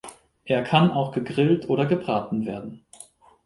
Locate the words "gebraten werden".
1.85-2.87